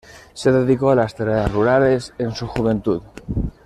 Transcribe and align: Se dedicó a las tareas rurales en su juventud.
Se 0.33 0.51
dedicó 0.51 0.89
a 0.89 0.95
las 0.95 1.13
tareas 1.13 1.51
rurales 1.51 2.11
en 2.17 2.31
su 2.33 2.47
juventud. 2.47 3.03